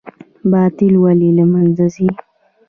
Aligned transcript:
باطل 0.51 0.93
ولې 1.03 1.29
له 1.37 1.45
منځه 1.51 1.85
ځي؟ 1.95 2.07